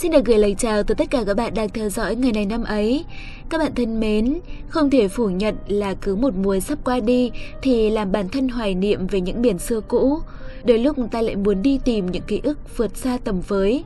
Xin 0.00 0.12
được 0.12 0.24
gửi 0.24 0.38
lời 0.38 0.54
chào 0.58 0.82
tới 0.82 0.94
tất 0.94 1.10
cả 1.10 1.24
các 1.26 1.36
bạn 1.36 1.54
đang 1.54 1.68
theo 1.68 1.88
dõi 1.88 2.16
ngày 2.16 2.32
này 2.32 2.46
năm 2.46 2.64
ấy. 2.64 3.04
Các 3.48 3.58
bạn 3.58 3.74
thân 3.74 4.00
mến, 4.00 4.40
không 4.68 4.90
thể 4.90 5.08
phủ 5.08 5.28
nhận 5.28 5.54
là 5.68 5.94
cứ 5.94 6.16
một 6.16 6.34
mùa 6.34 6.60
sắp 6.60 6.78
qua 6.84 7.00
đi 7.00 7.30
thì 7.62 7.90
làm 7.90 8.12
bản 8.12 8.28
thân 8.28 8.48
hoài 8.48 8.74
niệm 8.74 9.06
về 9.06 9.20
những 9.20 9.42
biển 9.42 9.58
xưa 9.58 9.80
cũ. 9.80 10.18
Đôi 10.64 10.78
lúc 10.78 10.96
ta 11.10 11.22
lại 11.22 11.36
muốn 11.36 11.62
đi 11.62 11.78
tìm 11.84 12.10
những 12.10 12.22
ký 12.22 12.40
ức 12.42 12.76
vượt 12.76 12.96
xa 12.96 13.18
tầm 13.24 13.40
với. 13.48 13.84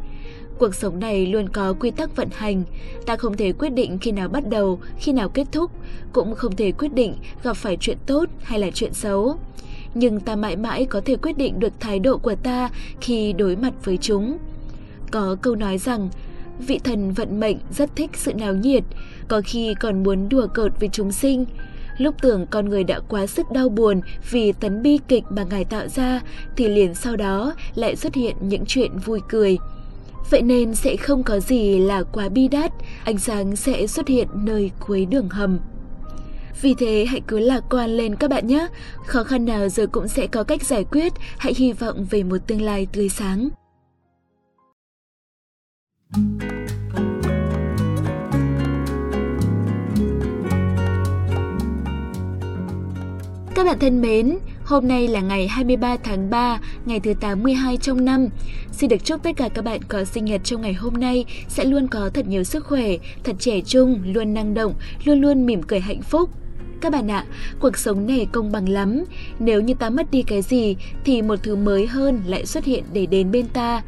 Cuộc 0.59 0.75
sống 0.75 1.01
này 1.01 1.27
luôn 1.27 1.49
có 1.49 1.75
quy 1.81 1.91
tắc 1.91 2.17
vận 2.17 2.29
hành, 2.33 2.63
ta 3.07 3.17
không 3.17 3.37
thể 3.37 3.53
quyết 3.53 3.71
định 3.71 3.99
khi 3.99 4.13
nào 4.13 4.29
bắt 4.29 4.49
đầu, 4.49 4.79
khi 4.99 5.13
nào 5.13 5.29
kết 5.29 5.47
thúc, 5.53 5.71
cũng 6.13 6.35
không 6.35 6.57
thể 6.57 6.73
quyết 6.73 6.95
định 6.95 7.15
gặp 7.43 7.57
phải 7.57 7.77
chuyện 7.81 7.99
tốt 8.07 8.25
hay 8.43 8.59
là 8.59 8.71
chuyện 8.75 8.95
xấu. 8.95 9.37
Nhưng 9.95 10.21
ta 10.21 10.37
mãi 10.37 10.57
mãi 10.57 10.85
có 10.85 11.01
thể 11.05 11.17
quyết 11.17 11.39
định 11.39 11.61
được 11.61 11.73
thái 11.81 11.99
độ 11.99 12.19
của 12.19 12.35
ta 12.35 12.71
khi 13.01 13.33
đối 13.33 13.57
mặt 13.57 13.73
với 13.85 13.97
chúng. 13.97 14.39
Có 15.15 15.37
câu 15.43 15.55
nói 15.55 15.79
rằng, 15.79 16.09
vị 16.59 16.79
thần 16.85 17.13
vận 17.13 17.41
mệnh 17.41 17.57
rất 17.71 17.97
thích 17.97 18.11
sự 18.15 18.35
náo 18.35 18.55
nhiệt, 18.55 18.85
có 19.29 19.43
khi 19.45 19.75
còn 19.81 20.03
muốn 20.03 20.29
đùa 20.29 20.47
cợt 20.47 20.81
với 20.81 20.89
chúng 20.93 21.13
sinh. 21.13 21.45
Lúc 21.99 22.15
tưởng 22.23 22.47
con 22.47 22.69
người 22.69 22.85
đã 22.85 23.01
quá 23.09 23.27
sức 23.27 23.47
đau 23.53 23.69
buồn 23.69 24.01
vì 24.31 24.53
tấn 24.53 24.83
bi 24.83 24.99
kịch 25.09 25.25
mà 25.31 25.45
ngài 25.45 25.65
tạo 25.65 25.89
ra, 25.89 26.21
thì 26.57 26.69
liền 26.69 26.95
sau 26.95 27.17
đó 27.17 27.55
lại 27.75 27.97
xuất 27.97 28.15
hiện 28.15 28.37
những 28.41 28.65
chuyện 28.67 28.99
vui 28.99 29.21
cười. 29.29 29.59
Vậy 30.31 30.43
nên 30.43 30.75
sẽ 30.75 30.97
không 30.97 31.23
có 31.23 31.41
gì 31.41 31.79
là 31.79 32.03
quá 32.03 32.29
bi 32.29 32.49
đát, 32.49 32.73
ánh 33.05 33.19
sáng 33.19 33.57
sẽ 33.57 33.87
xuất 33.87 34.09
hiện 34.09 34.29
nơi 34.35 34.71
cuối 34.87 35.07
đường 35.07 35.29
hầm. 35.29 35.59
Vì 36.63 36.75
thế 36.79 37.07
hãy 37.09 37.21
cứ 37.27 37.39
lạc 37.39 37.65
quan 37.71 37.91
lên 37.91 38.17
các 38.17 38.31
bạn 38.31 38.47
nhé, 38.47 38.67
khó 39.07 39.25
khăn 39.25 39.45
nào 39.45 39.69
rồi 39.69 39.87
cũng 39.87 40.09
sẽ 40.09 40.27
có 40.27 40.43
cách 40.43 40.63
giải 40.63 40.85
quyết, 40.85 41.13
hãy 41.39 41.55
hy 41.57 41.73
vọng 41.73 42.07
về 42.11 42.23
một 42.23 42.39
tương 42.47 42.63
lai 42.63 42.87
tươi 42.93 43.09
sáng. 43.09 43.49
Các 46.15 46.21
bạn 53.65 53.79
thân 53.79 54.01
mến, 54.01 54.39
hôm 54.65 54.89
nay 54.89 55.09
là 55.09 55.21
ngày 55.21 55.49
23 55.49 55.97
tháng 56.05 56.31
3, 56.31 56.61
ngày 56.87 57.01
thứ 57.01 57.15
82 57.21 57.77
trong 57.77 58.05
năm. 58.05 58.29
Xin 58.73 58.91
được 58.91 59.05
chúc 59.05 59.23
tất 59.23 59.31
cả 59.37 59.49
các 59.49 59.65
bạn 59.65 59.81
có 59.89 60.05
sinh 60.05 60.25
nhật 60.25 60.41
trong 60.45 60.61
ngày 60.61 60.73
hôm 60.73 60.95
nay 60.95 61.25
sẽ 61.49 61.65
luôn 61.65 61.89
có 61.89 62.11
thật 62.15 62.27
nhiều 62.27 62.45
sức 62.45 62.65
khỏe, 62.65 62.97
thật 63.25 63.37
trẻ 63.39 63.61
trung, 63.61 64.01
luôn 64.05 64.35
năng 64.35 64.55
động, 64.55 64.75
luôn 65.05 65.21
luôn 65.21 65.47
mỉm 65.47 65.63
cười 65.63 65.81
hạnh 65.81 66.03
phúc. 66.03 66.31
Các 66.85 66.93
bạn 66.93 67.11
ạ, 67.11 67.25
cuộc 67.61 67.77
sống 67.77 68.07
này 68.07 68.27
công 68.33 68.53
bằng 68.53 68.69
lắm. 68.69 69.05
Nếu 69.39 69.61
như 69.61 69.75
ta 69.75 69.91
mất 69.91 70.11
đi 70.11 70.23
cái 70.23 70.43
gì 70.43 70.77
thì 71.05 71.23
một 71.23 71.37
thứ 71.43 71.57
mới 71.57 71.87
hơn 71.87 72.21
lại 72.27 72.47
xuất 72.47 72.65
hiện 72.65 72.85
để 72.93 73.07
đến 73.07 73.31
bên 73.31 73.47
ta. 73.47 73.83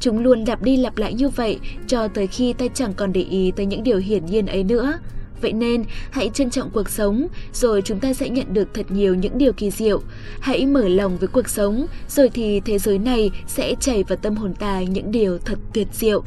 Chúng 0.00 0.18
luôn 0.18 0.44
lặp 0.44 0.62
đi 0.62 0.76
lặp 0.76 0.98
lại 0.98 1.14
như 1.14 1.28
vậy 1.28 1.58
cho 1.86 2.08
tới 2.08 2.26
khi 2.26 2.52
ta 2.52 2.64
chẳng 2.74 2.94
còn 2.94 3.12
để 3.12 3.20
ý 3.20 3.52
tới 3.56 3.66
những 3.66 3.82
điều 3.82 3.98
hiển 3.98 4.26
nhiên 4.26 4.46
ấy 4.46 4.64
nữa. 4.64 4.98
Vậy 5.40 5.52
nên, 5.52 5.84
hãy 6.10 6.30
trân 6.34 6.50
trọng 6.50 6.70
cuộc 6.70 6.88
sống, 6.88 7.26
rồi 7.52 7.82
chúng 7.82 8.00
ta 8.00 8.14
sẽ 8.14 8.28
nhận 8.28 8.54
được 8.54 8.74
thật 8.74 8.86
nhiều 8.90 9.14
những 9.14 9.38
điều 9.38 9.52
kỳ 9.52 9.70
diệu. 9.70 10.02
Hãy 10.40 10.66
mở 10.66 10.88
lòng 10.88 11.18
với 11.18 11.28
cuộc 11.28 11.48
sống, 11.48 11.86
rồi 12.08 12.30
thì 12.34 12.60
thế 12.60 12.78
giới 12.78 12.98
này 12.98 13.30
sẽ 13.46 13.74
chảy 13.80 14.04
vào 14.04 14.16
tâm 14.22 14.36
hồn 14.36 14.54
ta 14.54 14.82
những 14.82 15.10
điều 15.10 15.38
thật 15.38 15.58
tuyệt 15.74 15.88
diệu. 15.92 16.24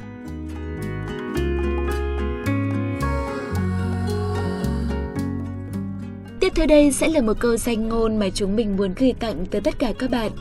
Tới 6.56 6.68
đây 6.68 6.92
sẽ 6.92 7.10
là 7.10 7.22
một 7.22 7.40
câu 7.40 7.58
danh 7.58 7.90
ngôn 7.90 8.18
mà 8.18 8.30
chúng 8.30 8.56
mình 8.56 8.78
muốn 8.78 8.94
gửi 8.98 9.14
tặng 9.20 9.46
tới 9.46 9.62
tất 9.62 9.80
cả 9.80 9.94
các 10.00 10.10
bạn. 10.12 10.32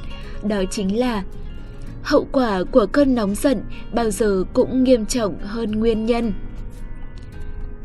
Đó 0.43 0.63
chính 0.71 0.99
là 0.99 1.23
Hậu 2.05 2.27
quả 2.33 2.63
của 2.73 2.87
cơn 2.87 3.15
nóng 3.15 3.35
giận 3.35 3.63
bao 3.93 4.11
giờ 4.11 4.45
cũng 4.53 4.85
nghiêm 4.85 5.07
trọng 5.07 5.39
hơn 5.39 5.71
nguyên 5.71 6.07
nhân. 6.07 6.33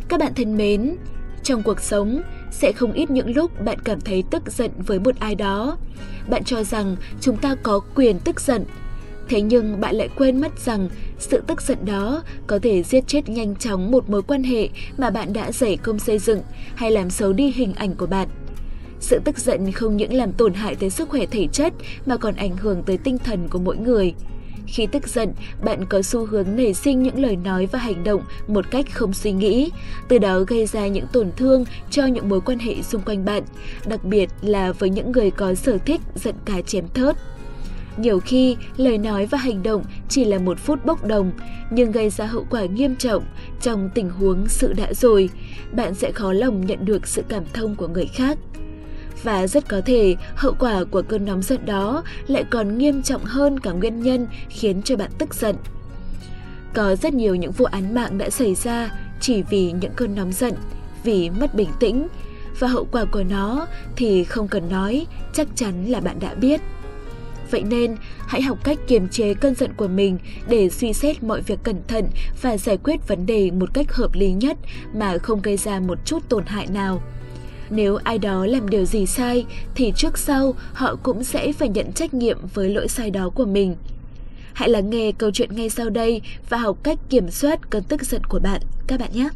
Các 0.08 0.20
bạn 0.20 0.34
thân 0.36 0.58
mến, 0.58 0.96
trong 1.44 1.64
cuộc 1.64 1.80
sống 1.80 2.22
sẽ 2.52 2.72
không 2.72 2.92
ít 2.92 3.10
những 3.10 3.36
lúc 3.36 3.66
bạn 3.66 3.80
cảm 3.84 4.02
thấy 4.02 4.24
tức 4.32 4.52
giận 4.52 4.72
với 4.78 5.00
một 5.00 5.16
ai 5.20 5.36
đó. 5.36 5.78
Bạn 6.30 6.44
cho 6.44 6.64
rằng 6.64 6.96
chúng 7.22 7.38
ta 7.38 7.56
có 7.64 7.80
quyền 7.96 8.20
tức 8.20 8.42
giận. 8.42 8.66
Thế 9.30 9.42
nhưng 9.42 9.80
bạn 9.80 9.96
lại 9.96 10.10
quên 10.16 10.42
mất 10.42 10.60
rằng 10.66 10.90
sự 11.20 11.42
tức 11.48 11.62
giận 11.62 11.78
đó 11.86 12.24
có 12.48 12.60
thể 12.60 12.84
giết 12.84 13.08
chết 13.08 13.30
nhanh 13.30 13.56
chóng 13.56 13.92
một 13.92 14.10
mối 14.10 14.22
quan 14.22 14.44
hệ 14.44 14.70
mà 14.98 15.10
bạn 15.10 15.34
đã 15.34 15.52
dày 15.52 15.78
công 15.78 16.00
xây 16.00 16.20
dựng 16.20 16.42
hay 16.76 16.92
làm 16.92 17.10
xấu 17.10 17.34
đi 17.34 17.52
hình 17.52 17.74
ảnh 17.74 17.96
của 17.96 18.06
bạn. 18.06 18.28
Sự 19.00 19.20
tức 19.26 19.38
giận 19.38 19.72
không 19.72 19.98
những 19.98 20.14
làm 20.14 20.34
tổn 20.34 20.54
hại 20.54 20.76
tới 20.76 20.90
sức 20.90 21.10
khỏe 21.10 21.26
thể 21.26 21.48
chất 21.48 21.74
mà 22.06 22.18
còn 22.18 22.36
ảnh 22.36 22.58
hưởng 22.58 22.84
tới 22.84 22.98
tinh 22.98 23.18
thần 23.18 23.48
của 23.48 23.60
mỗi 23.60 23.78
người. 23.78 24.14
Khi 24.68 24.88
tức 24.88 25.08
giận, 25.08 25.34
bạn 25.64 25.86
có 25.86 26.02
xu 26.02 26.26
hướng 26.26 26.56
nảy 26.56 26.74
sinh 26.74 27.04
những 27.04 27.22
lời 27.22 27.36
nói 27.36 27.66
và 27.72 27.80
hành 27.80 28.04
động 28.04 28.22
một 28.48 28.72
cách 28.72 28.86
không 28.94 29.14
suy 29.14 29.32
nghĩ, 29.32 29.70
từ 30.08 30.18
đó 30.18 30.40
gây 30.40 30.66
ra 30.66 30.88
những 30.88 31.06
tổn 31.14 31.32
thương 31.38 31.66
cho 31.90 32.06
những 32.06 32.30
mối 32.30 32.42
quan 32.42 32.60
hệ 32.60 32.82
xung 32.82 33.02
quanh 33.02 33.26
bạn, 33.26 33.44
đặc 33.86 34.04
biệt 34.04 34.30
là 34.42 34.72
với 34.72 34.90
những 34.90 35.12
người 35.12 35.32
có 35.32 35.56
sở 35.56 35.78
thích 35.78 36.02
giận 36.16 36.36
cá 36.46 36.62
chém 36.62 36.86
thớt. 36.94 37.16
Nhiều 38.00 38.20
khi, 38.20 38.58
lời 38.78 38.98
nói 38.98 39.26
và 39.26 39.38
hành 39.38 39.64
động 39.64 39.84
chỉ 40.10 40.26
là 40.26 40.38
một 40.40 40.60
phút 40.60 40.86
bốc 40.86 41.06
đồng, 41.06 41.32
nhưng 41.72 41.92
gây 41.92 42.10
ra 42.10 42.26
hậu 42.26 42.46
quả 42.50 42.66
nghiêm 42.66 42.96
trọng 42.96 43.24
trong 43.62 43.90
tình 43.96 44.10
huống 44.10 44.48
sự 44.48 44.74
đã 44.74 44.94
rồi. 44.94 45.30
Bạn 45.72 45.96
sẽ 45.96 46.12
khó 46.12 46.34
lòng 46.34 46.66
nhận 46.66 46.86
được 46.86 47.08
sự 47.08 47.24
cảm 47.30 47.44
thông 47.54 47.76
của 47.76 47.88
người 47.88 48.06
khác 48.06 48.38
và 49.24 49.48
rất 49.48 49.70
có 49.70 49.82
thể 49.86 50.16
hậu 50.36 50.54
quả 50.60 50.84
của 50.92 51.02
cơn 51.02 51.26
nóng 51.26 51.42
giận 51.42 51.66
đó 51.66 52.04
lại 52.28 52.44
còn 52.50 52.78
nghiêm 52.78 53.04
trọng 53.04 53.24
hơn 53.24 53.60
cả 53.60 53.72
nguyên 53.72 54.00
nhân 54.00 54.28
khiến 54.50 54.82
cho 54.82 54.96
bạn 54.98 55.12
tức 55.18 55.34
giận. 55.34 55.56
Có 56.74 56.96
rất 56.96 57.14
nhiều 57.14 57.36
những 57.36 57.52
vụ 57.52 57.66
án 57.66 57.96
mạng 57.96 58.18
đã 58.18 58.30
xảy 58.30 58.56
ra 58.56 58.92
chỉ 59.20 59.44
vì 59.50 59.72
những 59.72 59.94
cơn 59.96 60.16
nóng 60.16 60.32
giận, 60.32 60.54
vì 61.04 61.30
mất 61.30 61.56
bình 61.56 61.70
tĩnh 61.80 62.08
và 62.60 62.68
hậu 62.68 62.88
quả 62.92 63.06
của 63.06 63.24
nó 63.24 63.68
thì 63.96 64.24
không 64.24 64.48
cần 64.48 64.70
nói, 64.70 65.06
chắc 65.34 65.48
chắn 65.56 65.86
là 65.86 66.00
bạn 66.00 66.20
đã 66.20 66.34
biết. 66.34 66.62
Vậy 67.52 67.64
nên, 67.64 67.96
hãy 68.28 68.42
học 68.42 68.58
cách 68.64 68.78
kiềm 68.88 69.08
chế 69.08 69.34
cơn 69.34 69.56
giận 69.56 69.74
của 69.74 69.88
mình 69.88 70.18
để 70.50 70.70
suy 70.70 70.94
xét 70.94 71.24
mọi 71.24 71.42
việc 71.42 71.60
cẩn 71.64 71.82
thận 71.88 72.08
và 72.42 72.58
giải 72.58 72.78
quyết 72.84 73.08
vấn 73.08 73.26
đề 73.26 73.52
một 73.52 73.74
cách 73.74 73.94
hợp 73.94 74.14
lý 74.14 74.32
nhất 74.32 74.58
mà 74.94 75.18
không 75.18 75.42
gây 75.42 75.58
ra 75.58 75.80
một 75.80 75.98
chút 76.06 76.30
tổn 76.30 76.46
hại 76.46 76.68
nào. 76.68 77.02
Nếu 77.70 77.96
ai 77.96 78.18
đó 78.18 78.46
làm 78.46 78.70
điều 78.70 78.86
gì 78.86 79.06
sai 79.06 79.46
thì 79.76 79.94
trước 79.96 80.18
sau 80.18 80.54
họ 80.74 80.96
cũng 81.04 81.24
sẽ 81.24 81.54
phải 81.54 81.70
nhận 81.70 81.92
trách 81.94 82.14
nhiệm 82.14 82.38
với 82.54 82.70
lỗi 82.70 82.88
sai 82.88 83.12
đó 83.12 83.30
của 83.30 83.46
mình. 83.46 83.76
Hãy 84.54 84.70
lắng 84.70 84.90
nghe 84.90 85.12
câu 85.12 85.32
chuyện 85.32 85.56
ngay 85.56 85.70
sau 85.70 85.90
đây 85.90 86.22
và 86.50 86.58
học 86.58 86.78
cách 86.84 86.98
kiểm 87.10 87.30
soát 87.32 87.70
cơn 87.70 87.84
tức 87.84 88.04
giận 88.04 88.24
của 88.24 88.40
bạn 88.40 88.62
các 88.88 89.00
bạn 89.00 89.10
nhé. 89.14 89.30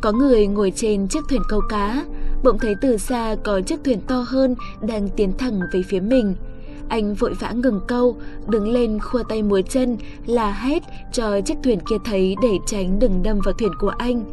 Có 0.00 0.12
người 0.12 0.46
ngồi 0.46 0.72
trên 0.76 1.08
chiếc 1.08 1.24
thuyền 1.28 1.42
câu 1.48 1.60
cá, 1.68 2.04
bỗng 2.46 2.58
thấy 2.58 2.74
từ 2.80 2.96
xa 2.96 3.36
có 3.44 3.60
chiếc 3.60 3.84
thuyền 3.84 4.00
to 4.00 4.24
hơn 4.28 4.54
đang 4.80 5.08
tiến 5.08 5.32
thẳng 5.38 5.60
về 5.72 5.82
phía 5.88 6.00
mình. 6.00 6.34
Anh 6.88 7.14
vội 7.14 7.34
vã 7.40 7.50
ngừng 7.50 7.80
câu, 7.88 8.16
đứng 8.48 8.68
lên 8.68 8.98
khua 9.00 9.22
tay 9.22 9.42
múa 9.42 9.60
chân, 9.68 9.96
là 10.26 10.52
hét 10.52 10.82
cho 11.12 11.40
chiếc 11.40 11.54
thuyền 11.64 11.78
kia 11.90 11.96
thấy 12.04 12.36
để 12.42 12.48
tránh 12.66 12.98
đừng 12.98 13.22
đâm 13.22 13.40
vào 13.44 13.54
thuyền 13.54 13.72
của 13.80 13.92
anh. 13.98 14.24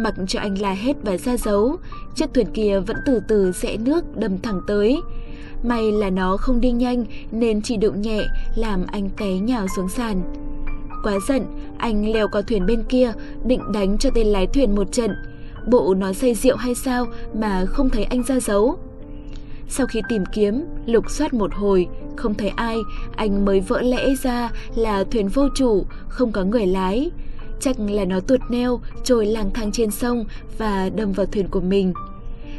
Mặc 0.00 0.14
cho 0.28 0.40
anh 0.40 0.60
la 0.60 0.72
hét 0.72 0.96
và 1.02 1.16
ra 1.16 1.36
dấu, 1.36 1.76
chiếc 2.14 2.34
thuyền 2.34 2.46
kia 2.54 2.80
vẫn 2.80 2.96
từ 3.06 3.20
từ 3.28 3.52
rẽ 3.52 3.76
nước 3.76 4.16
đâm 4.16 4.38
thẳng 4.38 4.60
tới. 4.66 5.00
May 5.62 5.92
là 5.92 6.10
nó 6.10 6.36
không 6.36 6.60
đi 6.60 6.70
nhanh 6.70 7.04
nên 7.30 7.62
chỉ 7.62 7.76
đụng 7.76 8.00
nhẹ 8.00 8.20
làm 8.56 8.86
anh 8.86 9.10
té 9.16 9.30
nhào 9.30 9.66
xuống 9.76 9.88
sàn. 9.88 10.22
Quá 11.02 11.18
giận, 11.28 11.42
anh 11.78 12.12
leo 12.12 12.28
qua 12.28 12.42
thuyền 12.42 12.66
bên 12.66 12.82
kia, 12.88 13.12
định 13.44 13.72
đánh 13.72 13.98
cho 13.98 14.10
tên 14.14 14.26
lái 14.26 14.46
thuyền 14.46 14.74
một 14.74 14.92
trận. 14.92 15.10
Bộ 15.70 15.94
nó 15.94 16.12
say 16.12 16.34
rượu 16.34 16.56
hay 16.56 16.74
sao 16.74 17.06
mà 17.34 17.64
không 17.66 17.90
thấy 17.90 18.04
anh 18.04 18.22
ra 18.22 18.40
dấu. 18.40 18.78
Sau 19.68 19.86
khi 19.86 20.02
tìm 20.08 20.24
kiếm, 20.32 20.64
lục 20.86 21.10
soát 21.10 21.34
một 21.34 21.54
hồi, 21.54 21.88
không 22.16 22.34
thấy 22.34 22.48
ai, 22.48 22.76
anh 23.16 23.44
mới 23.44 23.60
vỡ 23.60 23.80
lẽ 23.82 24.14
ra 24.22 24.50
là 24.74 25.04
thuyền 25.04 25.28
vô 25.28 25.48
chủ, 25.54 25.84
không 26.08 26.32
có 26.32 26.44
người 26.44 26.66
lái. 26.66 27.10
Chắc 27.60 27.76
là 27.80 28.04
nó 28.04 28.20
tuột 28.20 28.40
neo, 28.50 28.80
trôi 29.04 29.26
lang 29.26 29.50
thang 29.54 29.72
trên 29.72 29.90
sông 29.90 30.24
và 30.58 30.90
đâm 30.96 31.12
vào 31.12 31.26
thuyền 31.26 31.48
của 31.48 31.60
mình. 31.60 31.92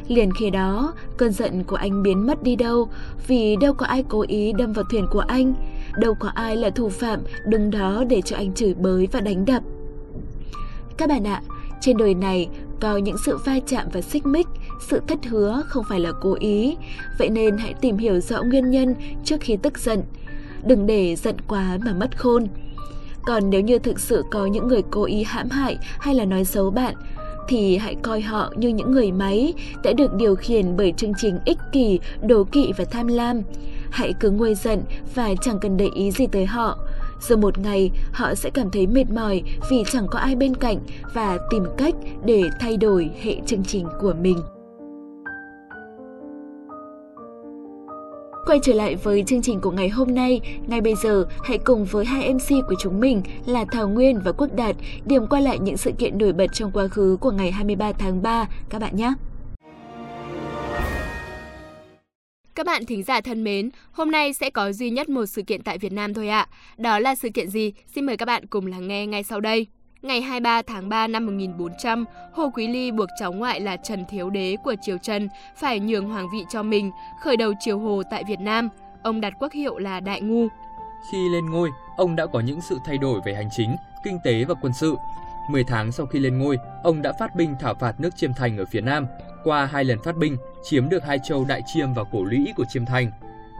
Liền 0.07 0.31
khi 0.31 0.49
đó, 0.49 0.93
cơn 1.17 1.31
giận 1.31 1.63
của 1.63 1.75
anh 1.75 2.03
biến 2.03 2.27
mất 2.27 2.43
đi 2.43 2.55
đâu, 2.55 2.89
vì 3.27 3.55
đâu 3.55 3.73
có 3.73 3.85
ai 3.85 4.03
cố 4.09 4.25
ý 4.27 4.53
đâm 4.53 4.73
vào 4.73 4.85
thuyền 4.91 5.07
của 5.11 5.23
anh, 5.27 5.53
đâu 5.97 6.13
có 6.19 6.29
ai 6.35 6.55
là 6.55 6.69
thủ 6.69 6.89
phạm 6.89 7.19
đứng 7.47 7.71
đó 7.71 8.03
để 8.09 8.21
cho 8.21 8.35
anh 8.35 8.53
chửi 8.53 8.73
bới 8.73 9.07
và 9.11 9.19
đánh 9.19 9.45
đập. 9.45 9.63
Các 10.97 11.09
bạn 11.09 11.27
ạ, 11.27 11.41
trên 11.81 11.97
đời 11.97 12.13
này 12.13 12.49
có 12.81 12.97
những 12.97 13.17
sự 13.25 13.37
va 13.37 13.59
chạm 13.67 13.87
và 13.93 14.01
xích 14.01 14.25
mích, 14.25 14.47
sự 14.89 15.01
thất 15.07 15.25
hứa 15.25 15.63
không 15.67 15.83
phải 15.89 15.99
là 15.99 16.11
cố 16.21 16.35
ý, 16.39 16.77
vậy 17.19 17.29
nên 17.29 17.57
hãy 17.57 17.73
tìm 17.73 17.97
hiểu 17.97 18.19
rõ 18.19 18.43
nguyên 18.43 18.71
nhân 18.71 18.95
trước 19.23 19.37
khi 19.41 19.57
tức 19.57 19.77
giận. 19.77 20.03
Đừng 20.63 20.87
để 20.87 21.15
giận 21.15 21.35
quá 21.47 21.77
mà 21.85 21.93
mất 21.93 22.17
khôn. 22.17 22.47
Còn 23.25 23.49
nếu 23.49 23.61
như 23.61 23.79
thực 23.79 23.99
sự 23.99 24.23
có 24.31 24.45
những 24.45 24.67
người 24.67 24.81
cố 24.91 25.03
ý 25.03 25.23
hãm 25.23 25.49
hại 25.49 25.77
hay 25.99 26.15
là 26.15 26.25
nói 26.25 26.45
xấu 26.45 26.71
bạn, 26.71 26.95
thì 27.47 27.77
hãy 27.77 27.95
coi 28.01 28.21
họ 28.21 28.53
như 28.55 28.69
những 28.69 28.91
người 28.91 29.11
máy 29.11 29.53
đã 29.83 29.93
được 29.93 30.13
điều 30.13 30.35
khiển 30.35 30.77
bởi 30.77 30.93
chương 30.97 31.13
trình 31.17 31.39
ích 31.45 31.57
kỷ, 31.71 31.99
đố 32.21 32.43
kỵ 32.43 32.71
và 32.77 32.85
tham 32.85 33.07
lam. 33.07 33.41
hãy 33.91 34.13
cứ 34.19 34.31
nguôi 34.31 34.55
giận 34.55 34.81
và 35.15 35.29
chẳng 35.41 35.59
cần 35.59 35.77
để 35.77 35.89
ý 35.95 36.11
gì 36.11 36.27
tới 36.27 36.45
họ. 36.45 36.77
Rồi 37.19 37.37
một 37.37 37.57
ngày 37.57 37.91
họ 38.11 38.35
sẽ 38.35 38.49
cảm 38.49 38.69
thấy 38.69 38.87
mệt 38.87 39.09
mỏi 39.09 39.43
vì 39.69 39.83
chẳng 39.91 40.07
có 40.11 40.19
ai 40.19 40.35
bên 40.35 40.55
cạnh 40.55 40.77
và 41.13 41.37
tìm 41.49 41.63
cách 41.77 41.95
để 42.25 42.43
thay 42.59 42.77
đổi 42.77 43.09
hệ 43.21 43.35
chương 43.45 43.63
trình 43.63 43.87
của 44.01 44.13
mình. 44.21 44.37
Quay 48.45 48.59
trở 48.63 48.73
lại 48.73 48.95
với 48.95 49.23
chương 49.27 49.41
trình 49.41 49.59
của 49.59 49.71
ngày 49.71 49.89
hôm 49.89 50.15
nay, 50.15 50.41
ngay 50.67 50.81
bây 50.81 50.95
giờ 50.95 51.25
hãy 51.43 51.57
cùng 51.57 51.85
với 51.85 52.05
hai 52.05 52.33
MC 52.33 52.67
của 52.67 52.75
chúng 52.79 52.99
mình 52.99 53.21
là 53.45 53.65
Thảo 53.71 53.89
Nguyên 53.89 54.19
và 54.25 54.31
Quốc 54.31 54.55
Đạt 54.55 54.75
điểm 55.05 55.27
qua 55.27 55.39
lại 55.39 55.59
những 55.59 55.77
sự 55.77 55.91
kiện 55.91 56.17
nổi 56.17 56.33
bật 56.33 56.47
trong 56.53 56.71
quá 56.71 56.87
khứ 56.87 57.17
của 57.21 57.31
ngày 57.31 57.51
23 57.51 57.91
tháng 57.91 58.21
3 58.21 58.47
các 58.69 58.81
bạn 58.81 58.95
nhé. 58.95 59.13
Các 62.59 62.65
bạn 62.65 62.85
thính 62.85 63.03
giả 63.03 63.21
thân 63.21 63.43
mến, 63.43 63.69
hôm 63.91 64.11
nay 64.11 64.33
sẽ 64.33 64.49
có 64.49 64.71
duy 64.71 64.89
nhất 64.89 65.09
một 65.09 65.25
sự 65.25 65.41
kiện 65.41 65.61
tại 65.61 65.77
Việt 65.77 65.91
Nam 65.91 66.13
thôi 66.13 66.29
ạ. 66.29 66.47
Đó 66.77 66.99
là 66.99 67.15
sự 67.15 67.29
kiện 67.29 67.49
gì? 67.49 67.73
Xin 67.95 68.05
mời 68.05 68.17
các 68.17 68.25
bạn 68.25 68.45
cùng 68.45 68.67
lắng 68.67 68.87
nghe 68.87 69.05
ngay 69.05 69.23
sau 69.23 69.39
đây. 69.39 69.67
Ngày 70.01 70.21
23 70.21 70.61
tháng 70.61 70.89
3 70.89 71.07
năm 71.07 71.25
1400, 71.25 72.05
Hồ 72.33 72.51
Quý 72.53 72.67
Ly 72.67 72.91
buộc 72.91 73.09
cháu 73.19 73.33
ngoại 73.33 73.59
là 73.59 73.77
Trần 73.77 74.05
Thiếu 74.09 74.29
Đế 74.29 74.55
của 74.63 74.75
triều 74.81 74.97
Trần 74.97 75.29
phải 75.57 75.79
nhường 75.79 76.09
hoàng 76.09 76.27
vị 76.33 76.45
cho 76.49 76.63
mình, 76.63 76.91
khởi 77.21 77.37
đầu 77.37 77.53
triều 77.59 77.79
Hồ 77.79 78.01
tại 78.11 78.23
Việt 78.27 78.39
Nam. 78.39 78.69
Ông 79.03 79.21
đặt 79.21 79.33
quốc 79.39 79.51
hiệu 79.51 79.77
là 79.77 79.99
Đại 79.99 80.21
Ngu. 80.21 80.47
Khi 81.11 81.29
lên 81.29 81.45
ngôi, 81.45 81.69
ông 81.97 82.15
đã 82.15 82.25
có 82.25 82.39
những 82.39 82.59
sự 82.69 82.77
thay 82.85 82.97
đổi 82.97 83.19
về 83.25 83.35
hành 83.35 83.49
chính, 83.51 83.75
kinh 84.03 84.19
tế 84.23 84.43
và 84.43 84.55
quân 84.61 84.73
sự. 84.73 84.95
10 85.49 85.63
tháng 85.63 85.91
sau 85.91 86.05
khi 86.05 86.19
lên 86.19 86.37
ngôi, 86.37 86.57
ông 86.83 87.01
đã 87.01 87.13
phát 87.19 87.35
binh 87.35 87.55
thảo 87.59 87.75
phạt 87.79 87.99
nước 87.99 88.15
Chiêm 88.15 88.33
Thành 88.33 88.57
ở 88.57 88.65
phía 88.65 88.81
Nam. 88.81 89.07
Qua 89.43 89.65
hai 89.65 89.83
lần 89.83 89.99
phát 90.03 90.17
binh, 90.17 90.37
chiếm 90.63 90.89
được 90.89 91.03
hai 91.03 91.19
châu 91.23 91.45
Đại 91.45 91.61
Chiêm 91.73 91.93
và 91.93 92.03
Cổ 92.11 92.23
Lũy 92.23 92.53
của 92.55 92.65
Chiêm 92.69 92.85
Thành. 92.85 93.11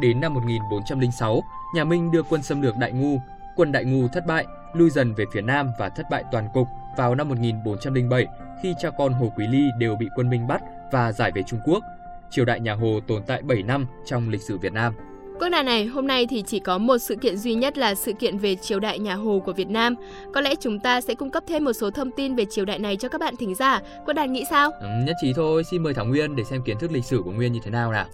Đến 0.02 0.22
năm 0.22 0.34
1406, 0.34 1.44
nhà 1.76 1.84
Minh 1.84 2.12
đưa 2.12 2.24
quân 2.24 2.44
xâm 2.44 2.62
lược 2.62 2.78
Đại 2.78 2.92
Ngu. 2.92 3.20
Quân 3.56 3.72
Đại 3.72 3.86
Ngu 3.86 4.08
thất 4.08 4.26
bại, 4.26 4.46
lui 4.74 4.90
dần 4.90 5.14
về 5.14 5.26
phía 5.34 5.42
Nam 5.42 5.72
và 5.80 5.90
thất 5.90 6.06
bại 6.12 6.24
toàn 6.32 6.48
cục 6.54 6.68
vào 6.98 7.16
năm 7.16 7.30
1407 7.30 8.26
khi 8.64 8.76
cha 8.80 8.90
con 8.90 9.14
Hồ 9.14 9.34
Quý 9.38 9.48
Ly 9.48 9.70
đều 9.78 9.96
bị 9.96 10.08
quân 10.16 10.30
Minh 10.30 10.48
bắt 10.48 10.62
và 10.92 11.12
giải 11.12 11.32
về 11.36 11.44
Trung 11.44 11.60
Quốc. 11.66 11.84
Triều 12.30 12.46
đại 12.46 12.60
nhà 12.60 12.74
Hồ 12.74 13.00
tồn 13.08 13.24
tại 13.28 13.42
7 13.42 13.64
năm 13.64 13.86
trong 14.06 14.30
lịch 14.30 14.42
sử 14.42 14.58
Việt 14.58 14.74
Nam. 14.74 14.96
Quốc 15.40 15.50
đàn 15.50 15.66
này 15.66 15.86
hôm 15.86 16.08
nay 16.08 16.28
thì 16.28 16.44
chỉ 16.48 16.60
có 16.60 16.78
một 16.78 16.98
sự 16.98 17.16
kiện 17.16 17.38
duy 17.38 17.54
nhất 17.54 17.78
là 17.78 17.96
sự 17.96 18.14
kiện 18.14 18.38
về 18.38 18.56
triều 18.56 18.80
đại 18.80 19.00
nhà 19.00 19.16
Hồ 19.16 19.42
của 19.46 19.54
Việt 19.54 19.70
Nam. 19.70 19.96
Có 20.34 20.42
lẽ 20.42 20.56
chúng 20.60 20.80
ta 20.80 21.02
sẽ 21.02 21.14
cung 21.14 21.30
cấp 21.30 21.44
thêm 21.48 21.66
một 21.66 21.74
số 21.74 21.92
thông 21.92 22.12
tin 22.12 22.36
về 22.36 22.46
triều 22.46 22.66
đại 22.66 22.80
này 22.80 22.96
cho 22.96 23.10
các 23.10 23.22
bạn 23.22 23.36
thính 23.36 23.56
giả. 23.56 23.82
Quốc 24.06 24.14
đàn 24.14 24.34
nghĩ 24.34 24.44
sao? 24.50 24.72
Ừ, 24.82 24.88
nhất 25.06 25.16
trí 25.22 25.34
thôi, 25.36 25.64
xin 25.72 25.84
mời 25.84 25.94
Thảo 25.94 26.06
Nguyên 26.06 26.36
để 26.36 26.44
xem 26.44 26.62
kiến 26.66 26.78
thức 26.80 26.92
lịch 26.92 27.06
sử 27.06 27.22
của 27.26 27.32
Nguyên 27.32 27.54
như 27.54 27.60
thế 27.64 27.72
nào 27.72 27.92
nào. 27.92 28.06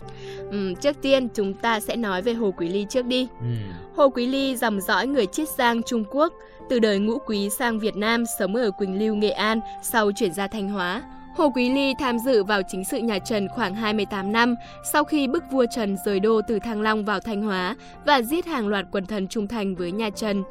Ừ, 0.51 0.74
trước 0.81 1.01
tiên 1.01 1.27
chúng 1.33 1.54
ta 1.54 1.80
sẽ 1.80 1.95
nói 1.95 2.22
về 2.22 2.33
Hồ 2.33 2.54
Quý 2.57 2.68
Ly 2.68 2.86
trước 2.89 3.06
đi. 3.06 3.27
Ừ. 3.39 3.48
Hồ 3.95 4.10
Quý 4.10 4.25
Ly 4.25 4.56
dòng 4.56 4.81
dõi 4.81 5.07
người 5.07 5.25
Chiết 5.25 5.50
Giang 5.50 5.83
Trung 5.83 6.04
Quốc, 6.12 6.33
từ 6.69 6.80
đời 6.80 7.00
ngũ 7.00 7.18
quý 7.25 7.50
sang 7.50 7.80
Việt 7.80 7.95
Nam 7.95 8.24
sống 8.39 8.56
ở 8.56 8.72
Quỳnh 8.72 9.00
Lưu, 9.00 9.16
Nghệ 9.16 9.30
An, 9.30 9.60
sau 9.83 10.12
chuyển 10.12 10.33
ra 10.33 10.48
Thanh 10.48 10.69
Hóa. 10.69 11.04
Hồ 11.36 11.50
Quý 11.50 11.70
Ly 11.70 11.94
tham 12.00 12.20
dự 12.20 12.44
vào 12.44 12.62
chính 12.68 12.86
sự 12.86 12.98
nhà 12.98 13.20
Trần 13.20 13.48
khoảng 13.48 13.76
28 13.76 14.32
năm 14.32 14.56
sau 14.84 15.04
khi 15.04 15.28
bức 15.28 15.44
vua 15.52 15.66
Trần 15.76 15.98
rời 16.06 16.20
đô 16.20 16.42
từ 16.48 16.60
Thăng 16.60 16.82
Long 16.82 17.06
vào 17.06 17.20
Thanh 17.20 17.42
Hóa 17.42 17.76
và 18.06 18.22
giết 18.22 18.46
hàng 18.46 18.68
loạt 18.68 18.86
quần 18.92 19.06
thần 19.06 19.28
trung 19.28 19.48
thành 19.48 19.76
với 19.76 19.92
nhà 19.92 20.10
Trần. 20.10 20.44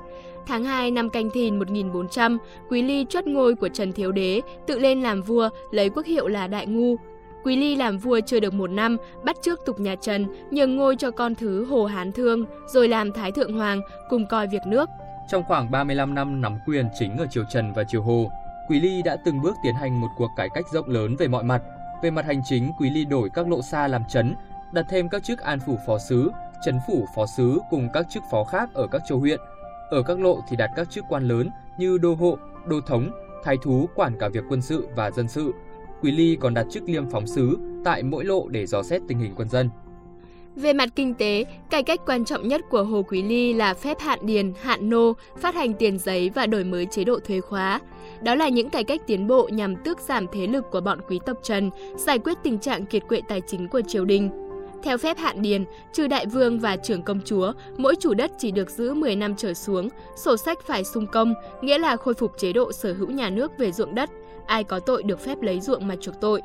Tháng 0.46 0.64
2 0.64 0.90
năm 0.90 1.10
Canh 1.10 1.30
Thìn 1.30 1.58
1400, 1.58 2.38
Quý 2.70 2.82
Ly 2.82 3.06
chốt 3.08 3.24
ngôi 3.26 3.54
của 3.54 3.68
Trần 3.68 3.92
Thiếu 3.92 4.12
Đế, 4.12 4.40
tự 4.66 4.78
lên 4.78 5.02
làm 5.02 5.22
vua, 5.22 5.48
lấy 5.70 5.90
quốc 5.90 6.06
hiệu 6.06 6.28
là 6.28 6.46
Đại 6.46 6.66
Ngu. 6.66 6.96
Quý 7.44 7.56
Ly 7.56 7.76
làm 7.76 7.98
vua 7.98 8.20
chưa 8.26 8.40
được 8.40 8.54
một 8.54 8.70
năm, 8.70 8.96
bắt 9.24 9.36
trước 9.42 9.60
tục 9.66 9.80
nhà 9.80 9.94
Trần, 9.94 10.26
nhường 10.50 10.76
ngôi 10.76 10.96
cho 10.96 11.10
con 11.10 11.34
thứ 11.34 11.64
Hồ 11.64 11.86
Hán 11.86 12.12
Thương, 12.12 12.44
rồi 12.66 12.88
làm 12.88 13.12
Thái 13.12 13.32
Thượng 13.32 13.56
Hoàng, 13.56 13.80
cùng 14.08 14.26
coi 14.26 14.46
việc 14.46 14.62
nước. 14.66 14.88
Trong 15.28 15.44
khoảng 15.44 15.70
35 15.70 16.14
năm 16.14 16.40
nắm 16.40 16.58
quyền 16.66 16.88
chính 16.98 17.16
ở 17.16 17.26
triều 17.30 17.44
Trần 17.50 17.72
và 17.72 17.84
triều 17.84 18.02
Hồ, 18.02 18.30
Quý 18.68 18.80
Ly 18.80 19.02
đã 19.02 19.16
từng 19.16 19.40
bước 19.40 19.56
tiến 19.62 19.74
hành 19.74 20.00
một 20.00 20.08
cuộc 20.16 20.30
cải 20.36 20.48
cách 20.48 20.64
rộng 20.72 20.88
lớn 20.88 21.16
về 21.18 21.28
mọi 21.28 21.44
mặt. 21.44 21.62
Về 22.02 22.10
mặt 22.10 22.24
hành 22.24 22.42
chính, 22.44 22.72
Quý 22.78 22.90
Ly 22.90 23.04
đổi 23.04 23.30
các 23.34 23.48
lộ 23.48 23.62
xa 23.62 23.88
làm 23.88 24.02
trấn, 24.08 24.34
đặt 24.72 24.86
thêm 24.90 25.08
các 25.08 25.24
chức 25.24 25.40
an 25.40 25.58
phủ 25.66 25.78
phó 25.86 25.98
sứ, 25.98 26.30
trấn 26.64 26.78
phủ 26.86 27.06
phó 27.16 27.26
sứ 27.26 27.58
cùng 27.70 27.88
các 27.92 28.06
chức 28.10 28.22
phó 28.30 28.44
khác 28.44 28.68
ở 28.74 28.86
các 28.86 29.02
châu 29.08 29.18
huyện. 29.18 29.40
Ở 29.90 30.02
các 30.02 30.18
lộ 30.18 30.40
thì 30.48 30.56
đặt 30.56 30.70
các 30.76 30.90
chức 30.90 31.04
quan 31.08 31.28
lớn 31.28 31.50
như 31.78 31.98
đô 31.98 32.14
hộ, 32.14 32.38
đô 32.66 32.80
thống, 32.80 33.10
thái 33.44 33.56
thú 33.62 33.88
quản 33.94 34.18
cả 34.18 34.28
việc 34.28 34.44
quân 34.48 34.62
sự 34.62 34.88
và 34.96 35.10
dân 35.10 35.28
sự. 35.28 35.52
Quý 36.02 36.10
Ly 36.10 36.36
còn 36.40 36.54
đặt 36.54 36.66
chức 36.70 36.82
liêm 36.86 37.10
phóng 37.10 37.26
sứ 37.26 37.58
tại 37.84 38.02
mỗi 38.02 38.24
lộ 38.24 38.48
để 38.48 38.66
dò 38.66 38.82
xét 38.82 39.02
tình 39.08 39.18
hình 39.18 39.34
quân 39.36 39.48
dân. 39.48 39.70
Về 40.56 40.72
mặt 40.72 40.88
kinh 40.96 41.14
tế, 41.14 41.44
cải 41.70 41.82
cách 41.82 42.00
quan 42.06 42.24
trọng 42.24 42.48
nhất 42.48 42.60
của 42.70 42.84
Hồ 42.84 43.02
Quý 43.02 43.22
Ly 43.22 43.52
là 43.52 43.74
phép 43.74 44.00
hạn 44.00 44.18
điền, 44.22 44.52
hạn 44.62 44.90
nô, 44.90 45.12
phát 45.36 45.54
hành 45.54 45.74
tiền 45.74 45.98
giấy 45.98 46.30
và 46.34 46.46
đổi 46.46 46.64
mới 46.64 46.86
chế 46.86 47.04
độ 47.04 47.18
thuế 47.18 47.40
khóa. 47.40 47.80
Đó 48.22 48.34
là 48.34 48.48
những 48.48 48.70
cải 48.70 48.84
cách 48.84 49.00
tiến 49.06 49.26
bộ 49.26 49.48
nhằm 49.52 49.76
tước 49.76 50.00
giảm 50.00 50.26
thế 50.32 50.46
lực 50.46 50.64
của 50.70 50.80
bọn 50.80 51.00
quý 51.08 51.20
tộc 51.26 51.36
Trần, 51.42 51.70
giải 51.96 52.18
quyết 52.18 52.38
tình 52.42 52.58
trạng 52.58 52.86
kiệt 52.86 53.02
quệ 53.08 53.20
tài 53.28 53.40
chính 53.46 53.68
của 53.68 53.80
triều 53.80 54.04
đình. 54.04 54.30
Theo 54.82 54.98
phép 54.98 55.18
hạn 55.18 55.42
điền, 55.42 55.64
trừ 55.92 56.06
đại 56.06 56.26
vương 56.26 56.60
và 56.60 56.76
trưởng 56.76 57.02
công 57.02 57.20
chúa, 57.24 57.52
mỗi 57.76 57.94
chủ 58.00 58.14
đất 58.14 58.30
chỉ 58.38 58.50
được 58.50 58.70
giữ 58.70 58.94
10 58.94 59.16
năm 59.16 59.34
trở 59.36 59.54
xuống, 59.54 59.88
sổ 60.16 60.36
sách 60.36 60.58
phải 60.66 60.84
sung 60.84 61.06
công, 61.06 61.34
nghĩa 61.62 61.78
là 61.78 61.96
khôi 61.96 62.14
phục 62.14 62.38
chế 62.38 62.52
độ 62.52 62.72
sở 62.72 62.92
hữu 62.92 63.10
nhà 63.10 63.30
nước 63.30 63.52
về 63.58 63.72
ruộng 63.72 63.94
đất, 63.94 64.10
ai 64.46 64.64
có 64.64 64.80
tội 64.80 65.02
được 65.02 65.20
phép 65.20 65.42
lấy 65.42 65.60
ruộng 65.60 65.88
mà 65.88 65.96
chuộc 66.00 66.14
tội. 66.20 66.42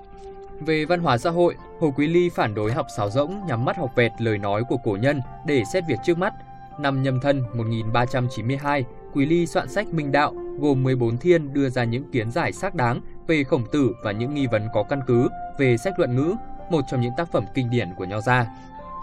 Về 0.60 0.86
văn 0.86 1.00
hóa 1.00 1.18
xã 1.18 1.30
hội, 1.30 1.56
Hồ 1.80 1.94
Quý 1.98 2.08
Ly 2.08 2.30
phản 2.30 2.56
đối 2.56 2.72
học 2.72 2.88
sáo 2.98 3.10
rỗng 3.10 3.42
nhắm 3.48 3.66
mắt 3.66 3.78
học 3.78 3.92
vẹt 3.96 4.12
lời 4.20 4.38
nói 4.38 4.64
của 4.70 4.78
cổ 4.84 4.98
nhân 5.02 5.22
để 5.46 5.64
xét 5.74 5.84
việc 5.88 6.00
trước 6.06 6.18
mắt. 6.18 6.34
Năm 6.80 7.04
nhâm 7.04 7.20
thân 7.20 7.44
1392, 7.54 8.86
Quý 9.14 9.26
Ly 9.26 9.48
soạn 9.48 9.70
sách 9.70 9.88
Minh 9.88 10.12
Đạo 10.12 10.34
gồm 10.60 10.84
14 10.84 11.18
thiên 11.18 11.54
đưa 11.54 11.70
ra 11.70 11.84
những 11.84 12.12
kiến 12.12 12.32
giải 12.32 12.52
xác 12.52 12.76
đáng 12.76 13.02
về 13.28 13.44
khổng 13.44 13.64
tử 13.72 13.96
và 14.04 14.12
những 14.12 14.34
nghi 14.34 14.48
vấn 14.48 14.68
có 14.74 14.84
căn 14.84 15.00
cứ 15.08 15.30
về 15.60 15.78
sách 15.78 16.00
luận 16.00 16.16
ngữ, 16.16 16.36
một 16.70 16.82
trong 16.92 17.02
những 17.02 17.14
tác 17.18 17.32
phẩm 17.32 17.46
kinh 17.54 17.70
điển 17.70 17.90
của 17.98 18.06
nho 18.06 18.22
gia. 18.22 18.46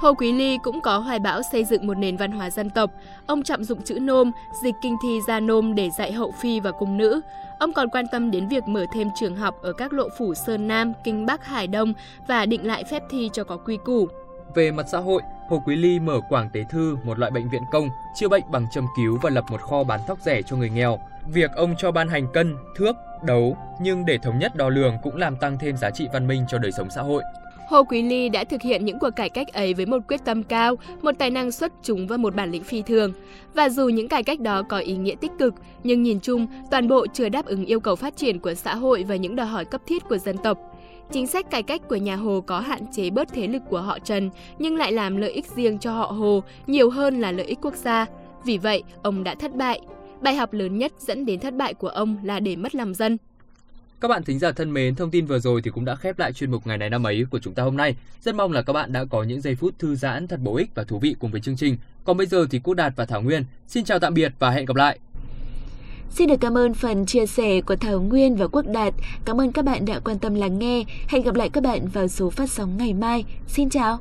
Hồ 0.01 0.15
Quý 0.15 0.33
Ly 0.33 0.59
cũng 0.59 0.81
có 0.81 0.99
hoài 0.99 1.19
bão 1.19 1.43
xây 1.43 1.65
dựng 1.65 1.87
một 1.87 1.95
nền 1.95 2.17
văn 2.17 2.33
hóa 2.33 2.51
dân 2.51 2.71
tộc. 2.71 2.91
Ông 3.27 3.43
trọng 3.43 3.65
dụng 3.65 3.83
chữ 3.83 3.99
nôm, 3.99 4.31
dịch 4.63 4.75
kinh 4.83 4.97
thi 5.03 5.21
ra 5.27 5.41
nôm 5.41 5.75
để 5.75 5.91
dạy 5.91 6.13
hậu 6.13 6.33
phi 6.41 6.61
và 6.61 6.73
cung 6.73 6.97
nữ. 6.97 7.21
Ông 7.59 7.73
còn 7.73 7.89
quan 7.89 8.05
tâm 8.13 8.31
đến 8.31 8.49
việc 8.49 8.69
mở 8.69 8.87
thêm 8.93 9.09
trường 9.15 9.37
học 9.37 9.63
ở 9.63 9.73
các 9.73 9.93
lộ 9.93 10.09
phủ 10.19 10.35
Sơn 10.35 10.69
Nam, 10.69 10.93
Kinh 11.05 11.27
Bắc, 11.27 11.45
Hải 11.45 11.67
Đông 11.67 11.93
và 12.29 12.47
định 12.47 12.67
lại 12.67 12.85
phép 12.85 13.03
thi 13.11 13.31
cho 13.33 13.45
có 13.45 13.57
quy 13.57 13.79
củ. 13.85 14.09
Về 14.55 14.71
mặt 14.71 14.87
xã 14.93 14.99
hội, 14.99 15.23
Hồ 15.49 15.63
Quý 15.67 15.77
Ly 15.77 15.99
mở 15.99 16.21
Quảng 16.29 16.51
Tế 16.53 16.65
Thư, 16.71 16.97
một 17.05 17.19
loại 17.19 17.31
bệnh 17.31 17.49
viện 17.49 17.63
công, 17.73 17.89
chữa 18.17 18.29
bệnh 18.29 18.45
bằng 18.51 18.67
châm 18.73 18.87
cứu 18.97 19.19
và 19.23 19.31
lập 19.31 19.45
một 19.51 19.61
kho 19.61 19.85
bán 19.85 20.01
tóc 20.07 20.19
rẻ 20.25 20.43
cho 20.43 20.57
người 20.57 20.71
nghèo. 20.71 20.99
Việc 21.27 21.51
ông 21.57 21.75
cho 21.79 21.93
ban 21.93 22.09
hành 22.09 22.27
cân, 22.33 22.57
thước, 22.77 22.97
đấu, 23.23 23.57
nhưng 23.81 24.07
để 24.07 24.19
thống 24.19 24.39
nhất 24.39 24.57
đo 24.57 24.69
lường 24.69 24.95
cũng 25.03 25.17
làm 25.17 25.37
tăng 25.37 25.59
thêm 25.59 25.77
giá 25.77 25.91
trị 25.91 26.09
văn 26.13 26.27
minh 26.27 26.45
cho 26.49 26.59
đời 26.59 26.73
sống 26.73 26.91
xã 26.91 27.03
hội. 27.03 27.23
Hồ 27.69 27.85
Quý 27.85 28.03
Ly 28.03 28.29
đã 28.29 28.45
thực 28.45 28.63
hiện 28.63 28.85
những 28.85 28.99
cuộc 28.99 29.11
cải 29.17 29.29
cách 29.29 29.53
ấy 29.53 29.75
với 29.75 29.87
một 29.87 29.99
quyết 30.09 30.25
tâm 30.25 30.43
cao, 30.43 30.77
một 31.03 31.13
tài 31.19 31.31
năng 31.31 31.53
xuất 31.53 31.73
chúng 31.83 32.07
và 32.07 32.17
một 32.17 32.37
bản 32.37 32.51
lĩnh 32.51 32.65
phi 32.65 32.83
thường. 32.83 33.13
Và 33.55 33.69
dù 33.69 33.89
những 33.89 34.09
cải 34.09 34.23
cách 34.23 34.41
đó 34.41 34.63
có 34.63 34.79
ý 34.79 34.97
nghĩa 34.97 35.15
tích 35.21 35.31
cực, 35.39 35.55
nhưng 35.85 36.03
nhìn 36.03 36.21
chung, 36.21 36.47
toàn 36.71 36.89
bộ 36.89 37.07
chưa 37.07 37.29
đáp 37.29 37.47
ứng 37.47 37.65
yêu 37.65 37.81
cầu 37.81 37.97
phát 37.97 38.17
triển 38.17 38.39
của 38.39 38.55
xã 38.55 38.75
hội 38.75 39.05
và 39.09 39.17
những 39.17 39.37
đòi 39.37 39.47
hỏi 39.47 39.65
cấp 39.65 39.81
thiết 39.87 40.05
của 40.09 40.19
dân 40.19 40.37
tộc. 40.39 40.59
Chính 41.11 41.27
sách 41.27 41.51
cải 41.51 41.63
cách 41.63 41.89
của 41.89 41.97
nhà 41.97 42.17
Hồ 42.17 42.41
có 42.47 42.61
hạn 42.61 42.81
chế 42.93 43.11
bớt 43.11 43.29
thế 43.33 43.47
lực 43.47 43.63
của 43.71 43.81
họ 43.81 43.99
Trần, 43.99 44.31
nhưng 44.59 44.77
lại 44.77 44.93
làm 44.93 45.17
lợi 45.17 45.31
ích 45.31 45.47
riêng 45.57 45.79
cho 45.79 45.93
họ 45.93 46.07
Hồ 46.07 46.43
nhiều 46.67 46.91
hơn 46.91 47.21
là 47.21 47.33
lợi 47.33 47.47
ích 47.47 47.59
quốc 47.63 47.75
gia. 47.75 48.07
Vì 48.45 48.59
vậy, 48.59 48.83
ông 49.03 49.25
đã 49.25 49.35
thất 49.35 49.57
bại. 49.57 49.81
Bài 50.21 50.35
học 50.35 50.53
lớn 50.53 50.79
nhất 50.79 50.93
dẫn 50.99 51.27
đến 51.27 51.41
thất 51.41 51.55
bại 51.55 51.75
của 51.75 51.89
ông 51.89 52.17
là 52.23 52.41
để 52.41 52.57
mất 52.57 52.75
lòng 52.75 52.95
dân. 52.95 53.17
Các 54.01 54.09
bạn 54.09 54.25
thính 54.25 54.39
giả 54.39 54.53
thân 54.53 54.73
mến, 54.73 54.95
thông 54.95 55.11
tin 55.11 55.27
vừa 55.27 55.39
rồi 55.39 55.63
thì 55.63 55.71
cũng 55.71 55.85
đã 55.85 55.95
khép 55.95 56.19
lại 56.19 56.33
chuyên 56.33 56.51
mục 56.51 56.67
ngày 56.67 56.79
này 56.79 56.91
năm 56.91 57.07
ấy 57.07 57.25
của 57.31 57.39
chúng 57.39 57.55
ta 57.55 57.63
hôm 57.63 57.77
nay. 57.77 57.97
Rất 58.21 58.35
mong 58.35 58.53
là 58.53 58.63
các 58.63 58.73
bạn 58.73 58.93
đã 58.93 59.05
có 59.05 59.23
những 59.23 59.41
giây 59.41 59.55
phút 59.55 59.79
thư 59.79 59.95
giãn 59.95 60.29
thật 60.29 60.41
bổ 60.43 60.57
ích 60.57 60.71
và 60.75 60.85
thú 60.85 60.99
vị 60.99 61.17
cùng 61.19 61.31
với 61.31 61.41
chương 61.41 61.57
trình. 61.57 61.77
Còn 62.05 62.17
bây 62.17 62.27
giờ 62.27 62.47
thì 62.51 62.59
Quốc 62.59 62.75
Đạt 62.75 62.93
và 62.97 63.07
Thảo 63.07 63.23
Nguyên 63.23 63.45
xin 63.67 63.85
chào 63.85 63.99
tạm 63.99 64.15
biệt 64.15 64.33
và 64.39 64.51
hẹn 64.51 64.65
gặp 64.65 64.77
lại. 64.77 64.99
Xin 66.11 66.29
được 66.29 66.37
cảm 66.41 66.59
ơn 66.59 66.75
phần 66.75 67.07
chia 67.07 67.27
sẻ 67.27 67.61
của 67.61 67.77
Thảo 67.77 68.01
Nguyên 68.01 68.37
và 68.37 68.49
Quốc 68.49 68.67
Đạt. 68.67 68.95
Cảm 69.25 69.41
ơn 69.41 69.53
các 69.53 69.65
bạn 69.65 69.85
đã 69.85 69.99
quan 69.99 70.19
tâm 70.19 70.35
lắng 70.35 70.59
nghe. 70.59 70.85
Hẹn 71.09 71.23
gặp 71.23 71.35
lại 71.35 71.49
các 71.49 71.63
bạn 71.63 71.89
vào 71.89 72.09
số 72.09 72.31
phát 72.31 72.51
sóng 72.51 72.77
ngày 72.77 72.95
mai. 72.95 73.25
Xin 73.47 73.71
chào! 73.71 74.01